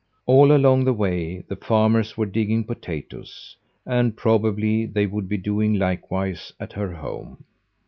All 0.25 0.51
along 0.51 0.85
the 0.85 0.93
way 0.93 1.41
the 1.47 1.55
farmers 1.55 2.17
were 2.17 2.25
digging 2.25 2.63
potatoes, 2.63 3.55
and 3.85 4.17
probably 4.17 4.87
they 4.87 5.05
would 5.05 5.29
be 5.29 5.37
doing 5.37 5.75
likewise 5.75 6.51
at 6.59 6.73
her 6.73 6.91
home. 6.95 7.43